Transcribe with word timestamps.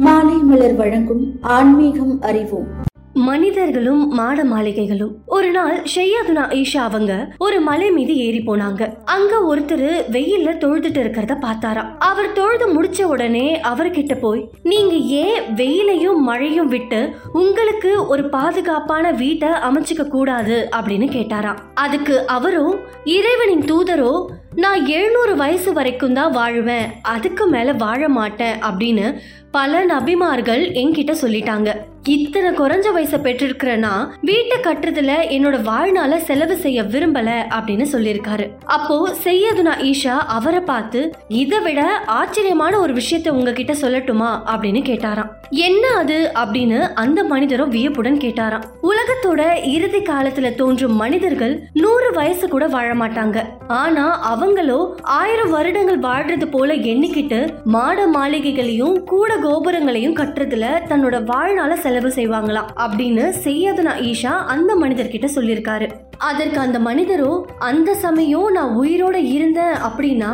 மாலை 0.00 0.34
மலர் 0.34 0.74
வழங்கும் 0.74 1.38
ஆன்மீகம் 1.40 2.20
அறிவோம். 2.20 2.66
மனிதர்களும் 3.12 4.08
மாட 4.08 4.44
மாளிகைகளும். 4.44 5.10
ஒரு 5.26 5.50
நாள் 5.50 5.82
ஷையாதுனா 5.94 6.64
ஈஷா 6.64 6.76
அவங்க 6.76 7.32
ஒரு 7.38 7.60
மலை 7.60 7.90
மீது 7.90 8.16
ஏறி 8.16 8.38
போனாங்க. 8.38 8.94
அங்க 9.04 9.56
ஒருத்தர் 9.56 9.90
வெயில்ல 10.10 10.52
தொழுதுட்டு 10.58 11.00
இருக்கிறத 11.02 11.36
பார்த்தாராம் 11.40 11.94
அவர் 11.98 12.32
தொழுது 12.32 12.82
முடிச்ச 12.82 13.02
உடனே 13.02 13.60
அவர்கிட்ட 13.60 14.18
போய் 14.20 14.50
நீங்க 14.62 14.94
ஏன் 14.94 15.42
வெயிலையும் 15.56 16.16
மழையும் 16.16 16.68
விட்டு 16.68 17.10
உங்களுக்கு 17.32 18.06
ஒரு 18.06 18.28
பாதுகாப்பான 18.28 19.12
வீட்டை 19.12 19.48
அமைச்சுக்க 19.48 20.08
கூடாது? 20.08 20.68
அப்படின்னு 20.76 21.06
கேட்டாராம். 21.16 21.58
அதுக்கு 21.74 22.26
அவரும் 22.26 22.78
இறைவனின் 23.04 23.64
தூதரோ 23.64 24.24
நான் 24.58 24.86
எழுநூறு 24.86 25.36
வயசு 25.36 25.72
வரைக்கும் 25.72 26.12
தான் 26.12 26.30
வாழ்வேன். 26.30 26.90
அதுக்கு 27.02 27.46
மேல 27.46 27.72
வாழ 27.72 28.08
மாட்டேன் 28.08 28.56
அப்படின்னு 28.62 29.18
பல 29.50 29.86
நபிமார்கள் 29.86 30.72
என்கிட்ட 30.72 31.14
சொல்லிட்டாங்க. 31.22 31.74
இத்தனை 32.04 32.50
குறைஞ்ச 32.50 32.86
வயசை 32.96 33.18
பெற்றிருக்கிறனா 33.18 34.08
வீட்டை 34.20 34.58
கட்டுறதுல 34.58 35.10
என்னோட 35.10 35.62
வாழ்நாள 35.62 36.16
செலவு 36.16 36.56
செய்ய 36.56 36.82
விரும்பல 36.82 37.30
அப்படின்னு 37.50 37.86
சொல்லியிருக்காரு. 37.92 38.50
அப்போ 38.64 39.16
செய்யதுனா 39.24 39.70
ஈஷா 39.82 40.16
அவரை 40.26 40.60
பார்த்து 40.60 41.12
இதை 41.28 41.60
விட 41.60 42.02
ஆச்சரியமான 42.06 42.80
ஒரு 42.80 42.92
விஷயத்தை 42.92 43.32
உங்ககிட்ட 43.32 43.72
சொல்லட்டுமா? 43.72 44.42
அப்படின்னு 44.46 44.82
கேட்டாராம். 44.82 45.30
என்ன 45.50 45.88
அது? 45.88 46.32
அப்படின்னு 46.34 46.92
அந்த 46.94 47.24
மனிதரும் 47.24 47.68
வியப்புடன் 47.68 48.18
கேட்டாராம். 48.18 48.62
உலகத்தோட 48.82 49.64
இறுதி 49.64 49.98
காலத்துல 49.98 50.54
தோன்றும் 50.54 50.96
மனிதர்கள் 50.96 51.62
நூறு 51.72 52.12
வயசு 52.12 52.48
கூட 52.48 52.66
வாழ 52.66 52.94
மாட்டாங்க. 52.94 53.42
ஆனா 53.68 54.20
அவங்களோ 54.48 54.76
ஆயிரம் 55.02 55.50
வருடங்கள் 55.50 55.98
வாழ்றது 55.98 56.46
போல 56.50 56.74
எண்ணிக்கிட்டு 56.90 57.40
மாட 57.64 58.06
மாளிகைகளையும் 58.06 58.96
கூட 59.04 59.36
கோபுரங்களையும் 59.36 60.16
கட்டுறதுல 60.16 60.66
தன்னோட 60.90 61.16
வாழ்நாள 61.24 61.74
செலவு 61.84 62.08
செய்வாங்களாம் 62.08 62.70
அப்படின்னு 62.84 63.24
செய்யாதுனா 63.44 63.94
ஈஷா 64.10 64.34
அந்த 64.54 64.74
மனிதர்கிட்ட 64.74 65.28
சொல்லியிருக்காரு. 65.34 65.88
அதற்கு 66.18 66.58
அந்த 66.58 66.78
மனிதரோ 66.78 67.44
அந்த 67.58 67.94
சமயம் 67.94 68.48
நான் 68.48 68.76
உயிரோட 68.76 69.14
இருந்தேன் 69.14 69.76
அப்படின்னா 69.88 70.30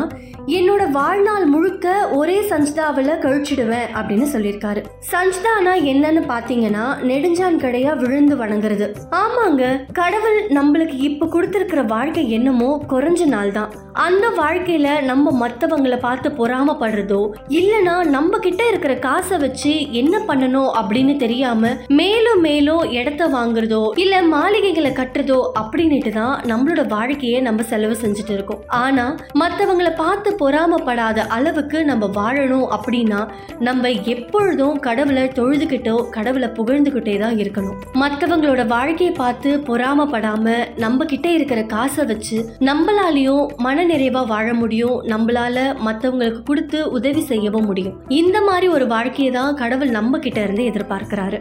என்னோட 0.47 0.91
வாழ்நாள் 0.91 1.45
முழுக்க 1.45 2.09
ஒரே 2.09 2.41
சஞ்சிதாவில் 2.41 3.21
கழிச்சிடுவேன் 3.21 3.87
அப்படின்னு 3.95 4.27
சொல்லியிருக்காரு. 4.33 4.81
சஞ்சிதானா 5.13 5.73
என்னன்னு 5.93 6.23
பாத்தீங்கன்னா 6.29 6.85
நெடுஞ்சான் 7.03 7.57
கடையா 7.57 7.93
விழுந்து 7.93 8.37
வணங்குறது. 8.37 8.87
ஆமாங்க 9.11 9.93
கடவுள் 9.93 10.41
நம்மளுக்கு 10.49 10.97
இப்ப 10.99 11.27
கொடுத்துருக்கிற 11.27 11.87
வாழ்க்கை 11.87 12.31
என்னமோ 12.31 12.85
குறைஞ்ச 12.89 13.25
நாள் 13.25 13.53
தான் 13.53 13.73
அந்த 13.93 14.29
வாழ்க்கையில 14.29 15.03
நம்ம 15.03 15.49
மத்தவங்களை 15.49 15.99
பார்த்து 15.99 16.31
பொறாமப்படுறதோ 16.31 17.31
இல்லனா 17.49 18.05
நம்ம 18.07 18.39
கிட்ட 18.39 18.67
இருக்கிற 18.69 18.95
காசை 18.95 19.39
வச்சு 19.39 19.91
என்ன 19.91 20.19
பண்ணணும் 20.19 20.71
அப்படின்னு 20.81 21.17
தெரியாம 21.17 21.73
மேலும் 21.87 22.41
மேலும் 22.41 22.91
இடத்த 22.91 23.27
வாங்குறதோ 23.27 23.91
இல்ல 23.97 24.23
மாளிகைகளை 24.23 24.93
கட்டுறதோ 24.93 25.51
அப்படின்னுட்டு 25.75 26.11
தான் 26.19 26.35
நம்மளோட 26.51 26.83
வாழ்க்கையை 26.93 27.39
நம்ம 27.47 27.63
செலவு 27.71 27.95
செஞ்சுட்டு 28.03 28.33
இருக்கோம். 28.35 28.61
ஆனா 28.83 29.05
மற்றவங்களை 29.41 29.91
பார்த்து 30.01 30.29
பொறாமப்படாத 30.43 31.25
அளவுக்கு 31.37 31.79
நம்ம 31.89 32.09
வாழணும் 32.19 32.67
அப்படின்னா 32.77 33.21
நம்ம 33.69 33.91
எப்பொழுதும் 34.13 34.77
கடவுளை 34.87 35.25
தொழுதுகிட்டோ 35.39 35.95
கடவுளை 36.17 36.49
புகழ்ந்துகிட்டே 36.59 37.15
தான் 37.23 37.39
இருக்கணும். 37.43 37.81
மற்றவங்களோட 38.03 38.65
வாழ்க்கையை 38.75 39.15
பார்த்து 39.23 39.51
பொறாமப்படாம 39.71 40.55
நம்ம 40.85 41.09
கிட்ட 41.15 41.29
இருக்கிற 41.39 41.63
காசை 41.75 42.05
வச்சு 42.13 42.39
நம்மளாலையும் 42.71 43.45
மனநிறைவா 43.67 44.25
வாழ 44.35 44.47
முடியும். 44.63 44.97
நம்மளால 45.15 45.67
மற்றவங்களுக்கு 45.89 46.43
கொடுத்து 46.53 46.81
உதவி 47.01 47.25
செய்யவும் 47.33 47.69
முடியும். 47.73 47.99
இந்த 48.21 48.39
மாதிரி 48.51 48.69
ஒரு 48.77 48.89
வாழ்க்கையை 48.97 49.33
தான் 49.41 49.61
கடவுள் 49.65 49.95
நம்ம 49.99 50.23
கிட்ட 50.29 50.41
இருந்து 50.49 50.71
எதிர்பார்க்கிறாரு. 50.73 51.41